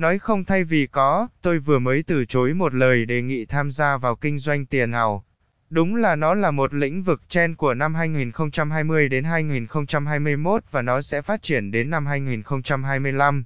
Nói 0.00 0.18
không 0.18 0.44
thay 0.44 0.64
vì 0.64 0.86
có, 0.86 1.28
tôi 1.42 1.58
vừa 1.58 1.78
mới 1.78 2.02
từ 2.02 2.24
chối 2.24 2.54
một 2.54 2.74
lời 2.74 3.06
đề 3.06 3.22
nghị 3.22 3.44
tham 3.44 3.70
gia 3.70 3.96
vào 3.96 4.16
kinh 4.16 4.38
doanh 4.38 4.66
tiền 4.66 4.92
ảo. 4.92 5.24
Đúng 5.70 5.96
là 5.96 6.16
nó 6.16 6.34
là 6.34 6.50
một 6.50 6.74
lĩnh 6.74 7.02
vực 7.02 7.22
trend 7.28 7.56
của 7.56 7.74
năm 7.74 7.94
2020 7.94 9.08
đến 9.08 9.24
2021 9.24 10.62
và 10.70 10.82
nó 10.82 11.02
sẽ 11.02 11.22
phát 11.22 11.42
triển 11.42 11.70
đến 11.70 11.90
năm 11.90 12.06
2025. 12.06 13.44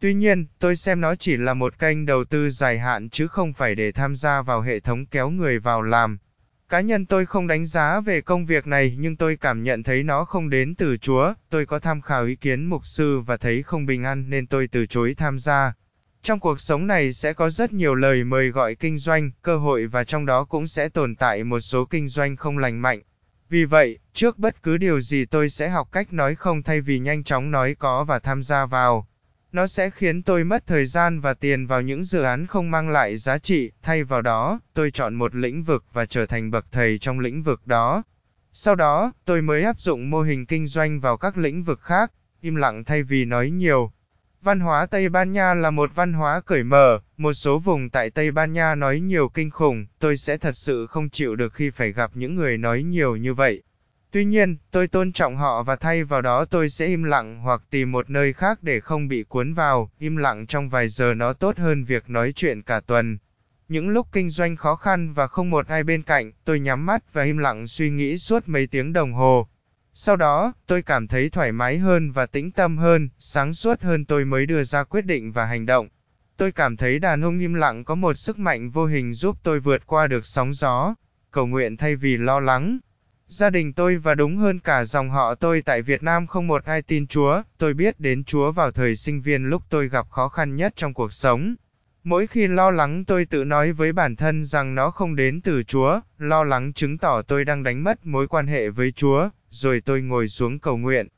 Tuy 0.00 0.14
nhiên, 0.14 0.46
tôi 0.58 0.76
xem 0.76 1.00
nó 1.00 1.14
chỉ 1.14 1.36
là 1.36 1.54
một 1.54 1.78
kênh 1.78 2.06
đầu 2.06 2.24
tư 2.24 2.50
dài 2.50 2.78
hạn 2.78 3.08
chứ 3.08 3.26
không 3.26 3.52
phải 3.52 3.74
để 3.74 3.92
tham 3.92 4.16
gia 4.16 4.42
vào 4.42 4.60
hệ 4.60 4.80
thống 4.80 5.06
kéo 5.06 5.30
người 5.30 5.58
vào 5.58 5.82
làm. 5.82 6.18
Cá 6.68 6.80
nhân 6.80 7.06
tôi 7.06 7.26
không 7.26 7.46
đánh 7.46 7.66
giá 7.66 8.00
về 8.00 8.20
công 8.20 8.46
việc 8.46 8.66
này 8.66 8.96
nhưng 8.98 9.16
tôi 9.16 9.36
cảm 9.36 9.62
nhận 9.62 9.82
thấy 9.82 10.02
nó 10.02 10.24
không 10.24 10.50
đến 10.50 10.74
từ 10.74 10.96
Chúa, 10.96 11.34
tôi 11.50 11.66
có 11.66 11.78
tham 11.78 12.00
khảo 12.00 12.24
ý 12.24 12.36
kiến 12.36 12.64
mục 12.64 12.86
sư 12.86 13.20
và 13.20 13.36
thấy 13.36 13.62
không 13.62 13.86
bình 13.86 14.04
an 14.04 14.30
nên 14.30 14.46
tôi 14.46 14.68
từ 14.68 14.86
chối 14.86 15.14
tham 15.14 15.38
gia. 15.38 15.72
Trong 16.24 16.40
cuộc 16.40 16.60
sống 16.60 16.86
này 16.86 17.12
sẽ 17.12 17.32
có 17.32 17.50
rất 17.50 17.72
nhiều 17.72 17.94
lời 17.94 18.24
mời 18.24 18.48
gọi 18.48 18.74
kinh 18.74 18.98
doanh, 18.98 19.30
cơ 19.42 19.56
hội 19.56 19.86
và 19.86 20.04
trong 20.04 20.26
đó 20.26 20.44
cũng 20.44 20.66
sẽ 20.66 20.88
tồn 20.88 21.16
tại 21.16 21.44
một 21.44 21.60
số 21.60 21.84
kinh 21.84 22.08
doanh 22.08 22.36
không 22.36 22.58
lành 22.58 22.82
mạnh. 22.82 23.00
Vì 23.48 23.64
vậy, 23.64 23.98
trước 24.12 24.38
bất 24.38 24.62
cứ 24.62 24.76
điều 24.76 25.00
gì 25.00 25.24
tôi 25.24 25.48
sẽ 25.48 25.68
học 25.68 25.88
cách 25.92 26.12
nói 26.12 26.34
không 26.34 26.62
thay 26.62 26.80
vì 26.80 26.98
nhanh 26.98 27.24
chóng 27.24 27.50
nói 27.50 27.76
có 27.78 28.04
và 28.04 28.18
tham 28.18 28.42
gia 28.42 28.66
vào. 28.66 29.08
Nó 29.52 29.66
sẽ 29.66 29.90
khiến 29.90 30.22
tôi 30.22 30.44
mất 30.44 30.66
thời 30.66 30.86
gian 30.86 31.20
và 31.20 31.34
tiền 31.34 31.66
vào 31.66 31.82
những 31.82 32.04
dự 32.04 32.22
án 32.22 32.46
không 32.46 32.70
mang 32.70 32.88
lại 32.88 33.16
giá 33.16 33.38
trị, 33.38 33.72
thay 33.82 34.04
vào 34.04 34.22
đó, 34.22 34.60
tôi 34.74 34.90
chọn 34.90 35.14
một 35.14 35.34
lĩnh 35.34 35.62
vực 35.62 35.84
và 35.92 36.06
trở 36.06 36.26
thành 36.26 36.50
bậc 36.50 36.66
thầy 36.72 36.98
trong 36.98 37.20
lĩnh 37.20 37.42
vực 37.42 37.66
đó. 37.66 38.02
Sau 38.52 38.74
đó, 38.74 39.12
tôi 39.24 39.42
mới 39.42 39.62
áp 39.62 39.80
dụng 39.80 40.10
mô 40.10 40.22
hình 40.22 40.46
kinh 40.46 40.66
doanh 40.66 41.00
vào 41.00 41.16
các 41.16 41.36
lĩnh 41.36 41.62
vực 41.62 41.80
khác, 41.80 42.12
im 42.40 42.54
lặng 42.54 42.84
thay 42.84 43.02
vì 43.02 43.24
nói 43.24 43.50
nhiều. 43.50 43.92
Văn 44.44 44.60
hóa 44.60 44.86
Tây 44.86 45.08
Ban 45.08 45.32
Nha 45.32 45.54
là 45.54 45.70
một 45.70 45.94
văn 45.94 46.12
hóa 46.12 46.40
cởi 46.40 46.62
mở, 46.62 47.00
một 47.16 47.32
số 47.32 47.58
vùng 47.58 47.90
tại 47.90 48.10
Tây 48.10 48.30
Ban 48.30 48.52
Nha 48.52 48.74
nói 48.74 49.00
nhiều 49.00 49.28
kinh 49.28 49.50
khủng, 49.50 49.86
tôi 49.98 50.16
sẽ 50.16 50.36
thật 50.36 50.56
sự 50.56 50.86
không 50.86 51.10
chịu 51.10 51.36
được 51.36 51.54
khi 51.54 51.70
phải 51.70 51.92
gặp 51.92 52.10
những 52.14 52.34
người 52.34 52.58
nói 52.58 52.82
nhiều 52.82 53.16
như 53.16 53.34
vậy. 53.34 53.62
Tuy 54.10 54.24
nhiên, 54.24 54.56
tôi 54.70 54.88
tôn 54.88 55.12
trọng 55.12 55.36
họ 55.36 55.62
và 55.62 55.76
thay 55.76 56.04
vào 56.04 56.22
đó 56.22 56.44
tôi 56.44 56.68
sẽ 56.68 56.86
im 56.86 57.02
lặng 57.02 57.38
hoặc 57.38 57.62
tìm 57.70 57.92
một 57.92 58.10
nơi 58.10 58.32
khác 58.32 58.58
để 58.62 58.80
không 58.80 59.08
bị 59.08 59.24
cuốn 59.28 59.54
vào, 59.54 59.90
im 59.98 60.16
lặng 60.16 60.46
trong 60.46 60.68
vài 60.68 60.88
giờ 60.88 61.14
nó 61.14 61.32
tốt 61.32 61.58
hơn 61.58 61.84
việc 61.84 62.10
nói 62.10 62.32
chuyện 62.32 62.62
cả 62.62 62.80
tuần. 62.80 63.18
Những 63.68 63.88
lúc 63.88 64.06
kinh 64.12 64.30
doanh 64.30 64.56
khó 64.56 64.76
khăn 64.76 65.12
và 65.12 65.26
không 65.26 65.50
một 65.50 65.68
ai 65.68 65.84
bên 65.84 66.02
cạnh, 66.02 66.32
tôi 66.44 66.60
nhắm 66.60 66.86
mắt 66.86 67.12
và 67.12 67.22
im 67.22 67.38
lặng 67.38 67.66
suy 67.66 67.90
nghĩ 67.90 68.18
suốt 68.18 68.48
mấy 68.48 68.66
tiếng 68.66 68.92
đồng 68.92 69.12
hồ. 69.12 69.48
Sau 69.96 70.16
đó, 70.16 70.52
tôi 70.66 70.82
cảm 70.82 71.08
thấy 71.08 71.30
thoải 71.30 71.52
mái 71.52 71.78
hơn 71.78 72.10
và 72.10 72.26
tĩnh 72.26 72.50
tâm 72.50 72.78
hơn, 72.78 73.08
sáng 73.18 73.54
suốt 73.54 73.80
hơn 73.82 74.04
tôi 74.04 74.24
mới 74.24 74.46
đưa 74.46 74.64
ra 74.64 74.84
quyết 74.84 75.06
định 75.06 75.32
và 75.32 75.44
hành 75.44 75.66
động. 75.66 75.88
Tôi 76.36 76.52
cảm 76.52 76.76
thấy 76.76 76.98
đàn 76.98 77.24
ông 77.24 77.38
im 77.38 77.54
lặng 77.54 77.84
có 77.84 77.94
một 77.94 78.14
sức 78.14 78.38
mạnh 78.38 78.70
vô 78.70 78.86
hình 78.86 79.12
giúp 79.12 79.36
tôi 79.42 79.60
vượt 79.60 79.86
qua 79.86 80.06
được 80.06 80.26
sóng 80.26 80.54
gió, 80.54 80.94
cầu 81.30 81.46
nguyện 81.46 81.76
thay 81.76 81.96
vì 81.96 82.16
lo 82.16 82.40
lắng. 82.40 82.78
Gia 83.26 83.50
đình 83.50 83.72
tôi 83.72 83.96
và 83.96 84.14
đúng 84.14 84.36
hơn 84.36 84.58
cả 84.60 84.84
dòng 84.84 85.10
họ 85.10 85.34
tôi 85.34 85.62
tại 85.62 85.82
Việt 85.82 86.02
Nam 86.02 86.26
không 86.26 86.46
một 86.46 86.64
ai 86.64 86.82
tin 86.82 87.06
Chúa, 87.06 87.42
tôi 87.58 87.74
biết 87.74 88.00
đến 88.00 88.24
Chúa 88.24 88.52
vào 88.52 88.70
thời 88.70 88.96
sinh 88.96 89.20
viên 89.20 89.44
lúc 89.44 89.62
tôi 89.68 89.88
gặp 89.88 90.10
khó 90.10 90.28
khăn 90.28 90.56
nhất 90.56 90.72
trong 90.76 90.94
cuộc 90.94 91.12
sống. 91.12 91.54
Mỗi 92.04 92.26
khi 92.26 92.46
lo 92.46 92.70
lắng 92.70 93.04
tôi 93.04 93.24
tự 93.24 93.44
nói 93.44 93.72
với 93.72 93.92
bản 93.92 94.16
thân 94.16 94.44
rằng 94.44 94.74
nó 94.74 94.90
không 94.90 95.16
đến 95.16 95.40
từ 95.40 95.62
Chúa, 95.62 96.00
lo 96.18 96.44
lắng 96.44 96.72
chứng 96.72 96.98
tỏ 96.98 97.22
tôi 97.22 97.44
đang 97.44 97.62
đánh 97.62 97.84
mất 97.84 98.06
mối 98.06 98.28
quan 98.28 98.46
hệ 98.46 98.70
với 98.70 98.92
Chúa, 98.92 99.28
rồi 99.50 99.80
tôi 99.80 100.02
ngồi 100.02 100.28
xuống 100.28 100.58
cầu 100.58 100.76
nguyện. 100.76 101.08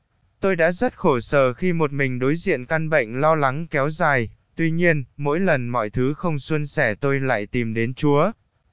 Tôi 0.41 0.56
đã 0.56 0.73
rất 0.73 0.97
khổ 0.97 1.20
sở 1.20 1.53
khi 1.53 1.73
một 1.73 1.93
mình 1.93 2.19
đối 2.19 2.37
diện 2.37 2.67
căn 2.67 2.91
bệnh 2.91 3.20
lo 3.20 3.34
lắng 3.34 3.67
kéo 3.70 3.91
dài, 3.91 4.31
tuy 4.56 4.70
nhiên, 4.70 5.05
mỗi 5.17 5.41
lần 5.41 5.69
mọi 5.69 5.91
thứ 5.91 6.15
không 6.15 6.39
suôn 6.39 6.67
sẻ 6.67 6.95
tôi 6.95 7.21
lại 7.21 7.47
tìm 7.47 7.75
đến 7.75 7.95
Chúa, 7.95 8.33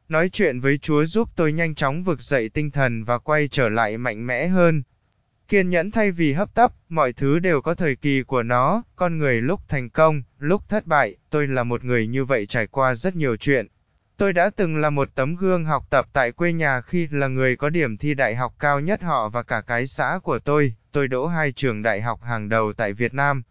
Nói 0.09 0.29
chuyện 0.29 0.59
với 0.59 0.77
Chúa 0.77 1.05
giúp 1.05 1.29
tôi 1.35 1.53
nhanh 1.53 1.75
chóng 1.75 2.03
vực 2.03 2.21
dậy 2.21 2.49
tinh 2.49 2.71
thần 2.71 3.03
và 3.03 3.17
quay 3.17 3.47
trở 3.47 3.69
lại 3.69 3.97
mạnh 3.97 4.27
mẽ 4.27 4.47
hơn. 4.47 4.83
Kiên 5.47 5.69
nhẫn 5.69 5.91
thay 5.91 6.11
vì 6.11 6.33
hấp 6.33 6.53
tấp, 6.53 6.73
mọi 6.89 7.13
thứ 7.13 7.39
đều 7.39 7.61
có 7.61 7.73
thời 7.73 7.95
kỳ 7.95 8.23
của 8.23 8.43
nó, 8.43 8.83
con 8.95 9.17
người 9.17 9.41
lúc 9.41 9.61
thành 9.67 9.89
công, 9.89 10.23
lúc 10.39 10.69
thất 10.69 10.87
bại, 10.87 11.15
tôi 11.29 11.47
là 11.47 11.63
một 11.63 11.83
người 11.83 12.07
như 12.07 12.25
vậy 12.25 12.45
trải 12.45 12.67
qua 12.67 12.95
rất 12.95 13.15
nhiều 13.15 13.35
chuyện. 13.35 13.67
Tôi 14.17 14.33
đã 14.33 14.49
từng 14.55 14.77
là 14.77 14.89
một 14.89 15.09
tấm 15.15 15.35
gương 15.35 15.65
học 15.65 15.87
tập 15.89 16.07
tại 16.13 16.31
quê 16.31 16.53
nhà 16.53 16.81
khi 16.81 17.07
là 17.11 17.27
người 17.27 17.55
có 17.55 17.69
điểm 17.69 17.97
thi 17.97 18.13
đại 18.13 18.35
học 18.35 18.55
cao 18.59 18.79
nhất 18.79 19.01
họ 19.01 19.29
và 19.29 19.43
cả 19.43 19.61
cái 19.67 19.87
xã 19.87 20.19
của 20.23 20.39
tôi, 20.39 20.73
tôi 20.91 21.07
đỗ 21.07 21.27
hai 21.27 21.51
trường 21.51 21.81
đại 21.81 22.01
học 22.01 22.23
hàng 22.23 22.49
đầu 22.49 22.73
tại 22.73 22.93
Việt 22.93 23.13
Nam. 23.13 23.43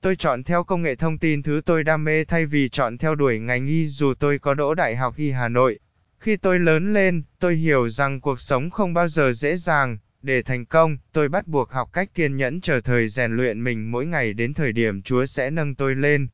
Tôi 0.00 0.16
chọn 0.16 0.42
theo 0.42 0.64
công 0.64 0.82
nghệ 0.82 0.94
thông 0.94 1.18
tin 1.18 1.42
thứ 1.42 1.60
tôi 1.66 1.84
đam 1.84 2.04
mê 2.04 2.24
thay 2.24 2.46
vì 2.46 2.68
chọn 2.68 2.98
theo 2.98 3.14
đuổi 3.14 3.38
ngành 3.38 3.66
y 3.66 3.88
dù 3.88 4.14
tôi 4.14 4.38
có 4.38 4.54
đỗ 4.54 4.74
đại 4.74 4.96
học 4.96 5.14
y 5.16 5.30
Hà 5.30 5.48
Nội. 5.48 5.78
Khi 6.18 6.36
tôi 6.36 6.58
lớn 6.58 6.94
lên, 6.94 7.22
tôi 7.38 7.54
hiểu 7.54 7.88
rằng 7.88 8.20
cuộc 8.20 8.40
sống 8.40 8.70
không 8.70 8.94
bao 8.94 9.08
giờ 9.08 9.32
dễ 9.32 9.56
dàng, 9.56 9.98
để 10.22 10.42
thành 10.42 10.66
công, 10.66 10.98
tôi 11.12 11.28
bắt 11.28 11.46
buộc 11.46 11.72
học 11.72 11.90
cách 11.92 12.14
kiên 12.14 12.36
nhẫn 12.36 12.60
chờ 12.60 12.80
thời 12.80 13.08
rèn 13.08 13.36
luyện 13.36 13.64
mình 13.64 13.90
mỗi 13.90 14.06
ngày 14.06 14.32
đến 14.32 14.54
thời 14.54 14.72
điểm 14.72 15.02
Chúa 15.02 15.26
sẽ 15.26 15.50
nâng 15.50 15.74
tôi 15.74 15.94
lên. 15.94 16.28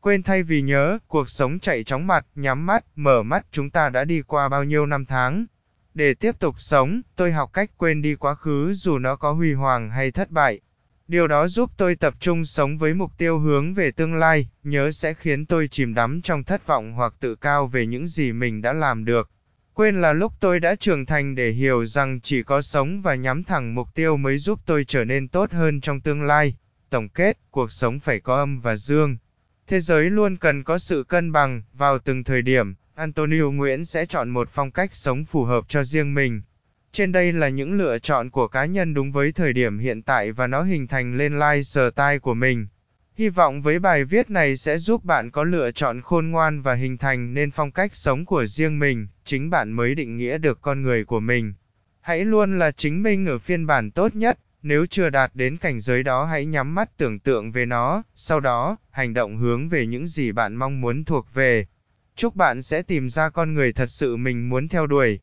Quên 0.00 0.22
thay 0.22 0.42
vì 0.42 0.62
nhớ, 0.62 0.98
cuộc 1.06 1.30
sống 1.30 1.58
chạy 1.58 1.84
chóng 1.84 2.06
mặt, 2.06 2.26
nhắm 2.34 2.66
mắt, 2.66 2.84
mở 2.96 3.22
mắt 3.22 3.46
chúng 3.52 3.70
ta 3.70 3.88
đã 3.88 4.04
đi 4.04 4.22
qua 4.22 4.48
bao 4.48 4.64
nhiêu 4.64 4.86
năm 4.86 5.06
tháng. 5.06 5.46
Để 5.94 6.14
tiếp 6.14 6.38
tục 6.38 6.54
sống, 6.58 7.00
tôi 7.16 7.32
học 7.32 7.50
cách 7.52 7.70
quên 7.76 8.02
đi 8.02 8.14
quá 8.14 8.34
khứ 8.34 8.72
dù 8.72 8.98
nó 8.98 9.16
có 9.16 9.32
huy 9.32 9.52
hoàng 9.52 9.90
hay 9.90 10.10
thất 10.10 10.30
bại. 10.30 10.60
Điều 11.08 11.26
đó 11.26 11.48
giúp 11.48 11.70
tôi 11.76 11.94
tập 11.94 12.14
trung 12.20 12.44
sống 12.44 12.78
với 12.78 12.94
mục 12.94 13.12
tiêu 13.18 13.38
hướng 13.38 13.74
về 13.74 13.90
tương 13.90 14.14
lai, 14.14 14.48
nhớ 14.62 14.92
sẽ 14.92 15.14
khiến 15.14 15.46
tôi 15.46 15.68
chìm 15.68 15.94
đắm 15.94 16.22
trong 16.22 16.44
thất 16.44 16.66
vọng 16.66 16.92
hoặc 16.92 17.14
tự 17.20 17.34
cao 17.34 17.66
về 17.66 17.86
những 17.86 18.06
gì 18.06 18.32
mình 18.32 18.62
đã 18.62 18.72
làm 18.72 19.04
được. 19.04 19.30
Quên 19.78 20.00
là 20.00 20.12
lúc 20.12 20.32
tôi 20.40 20.60
đã 20.60 20.74
trưởng 20.74 21.06
thành 21.06 21.34
để 21.34 21.50
hiểu 21.50 21.84
rằng 21.84 22.20
chỉ 22.20 22.42
có 22.42 22.62
sống 22.62 23.02
và 23.02 23.14
nhắm 23.14 23.44
thẳng 23.44 23.74
mục 23.74 23.94
tiêu 23.94 24.16
mới 24.16 24.38
giúp 24.38 24.60
tôi 24.66 24.84
trở 24.84 25.04
nên 25.04 25.28
tốt 25.28 25.52
hơn 25.52 25.80
trong 25.80 26.00
tương 26.00 26.22
lai. 26.22 26.54
Tổng 26.90 27.08
kết, 27.08 27.38
cuộc 27.50 27.72
sống 27.72 27.98
phải 27.98 28.20
có 28.20 28.36
âm 28.36 28.60
và 28.60 28.76
dương. 28.76 29.16
Thế 29.66 29.80
giới 29.80 30.10
luôn 30.10 30.36
cần 30.36 30.64
có 30.64 30.78
sự 30.78 31.04
cân 31.08 31.32
bằng, 31.32 31.62
vào 31.72 31.98
từng 31.98 32.24
thời 32.24 32.42
điểm, 32.42 32.74
Antonio 32.94 33.50
Nguyễn 33.50 33.84
sẽ 33.84 34.06
chọn 34.06 34.30
một 34.30 34.48
phong 34.50 34.70
cách 34.70 34.94
sống 34.94 35.24
phù 35.24 35.44
hợp 35.44 35.64
cho 35.68 35.84
riêng 35.84 36.14
mình. 36.14 36.42
Trên 36.92 37.12
đây 37.12 37.32
là 37.32 37.48
những 37.48 37.78
lựa 37.78 37.98
chọn 37.98 38.30
của 38.30 38.48
cá 38.48 38.64
nhân 38.64 38.94
đúng 38.94 39.12
với 39.12 39.32
thời 39.32 39.52
điểm 39.52 39.78
hiện 39.78 40.02
tại 40.02 40.32
và 40.32 40.46
nó 40.46 40.62
hình 40.62 40.86
thành 40.86 41.16
lên 41.16 41.38
lifestyle 41.38 42.18
của 42.18 42.34
mình. 42.34 42.66
Hy 43.18 43.28
vọng 43.28 43.62
với 43.62 43.78
bài 43.78 44.04
viết 44.04 44.30
này 44.30 44.56
sẽ 44.56 44.78
giúp 44.78 45.04
bạn 45.04 45.30
có 45.30 45.44
lựa 45.44 45.70
chọn 45.70 46.02
khôn 46.02 46.30
ngoan 46.30 46.62
và 46.62 46.74
hình 46.74 46.98
thành 46.98 47.34
nên 47.34 47.50
phong 47.50 47.70
cách 47.70 47.96
sống 47.96 48.24
của 48.24 48.46
riêng 48.46 48.78
mình, 48.78 49.06
chính 49.24 49.50
bạn 49.50 49.72
mới 49.72 49.94
định 49.94 50.16
nghĩa 50.16 50.38
được 50.38 50.60
con 50.60 50.82
người 50.82 51.04
của 51.04 51.20
mình. 51.20 51.54
Hãy 52.00 52.24
luôn 52.24 52.58
là 52.58 52.70
chính 52.70 53.02
mình 53.02 53.26
ở 53.26 53.38
phiên 53.38 53.66
bản 53.66 53.90
tốt 53.90 54.14
nhất, 54.14 54.38
nếu 54.62 54.86
chưa 54.86 55.10
đạt 55.10 55.30
đến 55.34 55.56
cảnh 55.56 55.80
giới 55.80 56.02
đó 56.02 56.24
hãy 56.24 56.46
nhắm 56.46 56.74
mắt 56.74 56.96
tưởng 56.96 57.18
tượng 57.18 57.52
về 57.52 57.66
nó, 57.66 58.02
sau 58.14 58.40
đó, 58.40 58.76
hành 58.90 59.14
động 59.14 59.36
hướng 59.36 59.68
về 59.68 59.86
những 59.86 60.06
gì 60.06 60.32
bạn 60.32 60.56
mong 60.56 60.80
muốn 60.80 61.04
thuộc 61.04 61.34
về. 61.34 61.66
Chúc 62.16 62.36
bạn 62.36 62.62
sẽ 62.62 62.82
tìm 62.82 63.08
ra 63.08 63.28
con 63.28 63.54
người 63.54 63.72
thật 63.72 63.90
sự 63.90 64.16
mình 64.16 64.48
muốn 64.48 64.68
theo 64.68 64.86
đuổi. 64.86 65.20